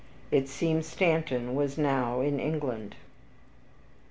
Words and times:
It 0.31 0.49
seems 0.49 0.87
Stanton 0.87 1.53
was 1.53 1.77
now 1.77 2.21
in 2.21 2.39
England. 2.39 2.95